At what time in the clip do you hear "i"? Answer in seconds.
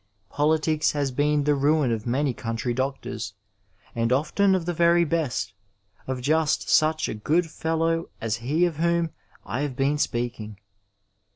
9.45-9.61